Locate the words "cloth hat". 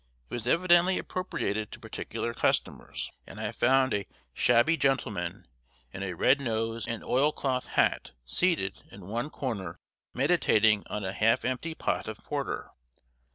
7.31-8.09